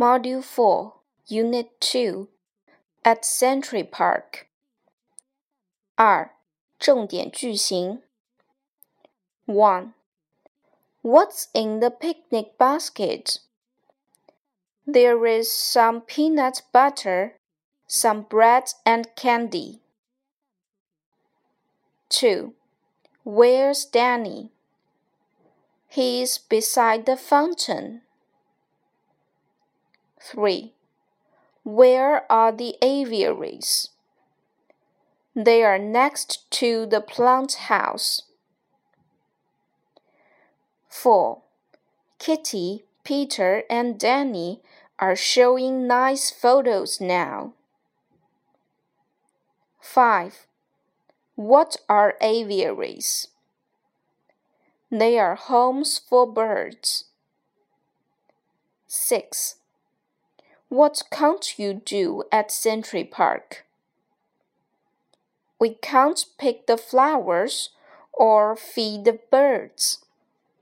[0.00, 0.92] Module 4,
[1.28, 2.28] Unit 2
[3.04, 4.46] at Century Park.
[5.96, 6.30] 二、
[6.78, 8.02] 重点句型
[9.46, 9.94] 1.
[11.02, 13.38] What's in the picnic basket?
[14.86, 17.34] There is some peanut butter,
[17.86, 19.80] some bread and candy.
[22.08, 22.52] 2.
[23.24, 24.50] Where's Danny?
[25.88, 28.02] He's beside the fountain.
[30.21, 30.73] 3.
[31.63, 33.89] Where are the aviaries?
[35.35, 38.21] They are next to the plant house.
[40.89, 41.41] 4.
[42.19, 44.61] Kitty, Peter, and Danny
[44.99, 47.53] are showing nice photos now.
[49.79, 50.45] 5.
[51.35, 53.29] What are aviaries?
[54.91, 57.05] They are homes for birds.
[58.87, 59.55] 6.
[60.71, 63.65] What can't you do at Century Park?
[65.59, 67.71] We can't pick the flowers
[68.13, 70.05] or feed the birds.